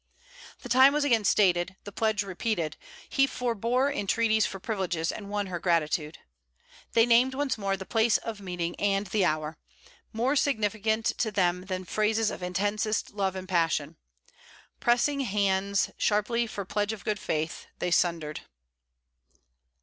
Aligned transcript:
The 0.63 0.67
time 0.67 0.93
was 0.93 1.03
again 1.03 1.25
stated, 1.25 1.75
the 1.83 1.91
pledge 1.91 2.23
repeated. 2.23 2.75
He 3.07 3.27
forbore 3.27 3.91
entreaties 3.93 4.47
for 4.47 4.59
privileges, 4.59 5.11
and 5.11 5.29
won 5.29 5.45
her 5.45 5.59
gratitude. 5.59 6.17
They 6.93 7.05
named 7.05 7.35
once 7.35 7.55
more 7.55 7.77
the 7.77 7.85
place 7.85 8.17
of 8.17 8.41
meeting 8.41 8.75
and 8.77 9.05
the 9.05 9.25
hour: 9.25 9.57
more 10.11 10.35
significant 10.35 11.05
to 11.19 11.29
them 11.29 11.65
than 11.65 11.85
phrases 11.85 12.31
of 12.31 12.41
intensest 12.41 13.11
love 13.13 13.35
and 13.35 13.47
passion. 13.47 13.95
Pressing 14.79 15.19
hands 15.19 15.91
sharply 15.99 16.47
for 16.47 16.65
pledge 16.65 16.93
of 16.93 17.05
good 17.05 17.19
faith, 17.19 17.67
they 17.77 17.91
sundered. 17.91 18.39